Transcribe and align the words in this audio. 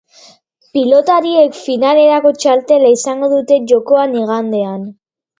Pilotariek 0.75 1.57
finalerako 1.65 2.31
txartela 2.43 2.89
izango 2.93 3.29
dute 3.35 3.59
jokoan 3.73 4.17
igandean. 4.23 4.81